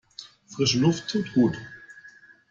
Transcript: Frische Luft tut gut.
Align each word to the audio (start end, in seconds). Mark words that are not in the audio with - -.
Frische 0.47 0.79
Luft 0.79 1.09
tut 1.11 1.31
gut. 1.35 1.55